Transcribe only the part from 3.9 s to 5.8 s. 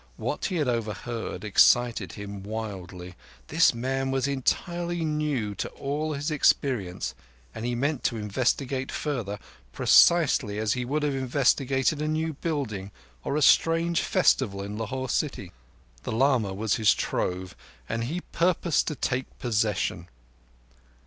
was entirely new to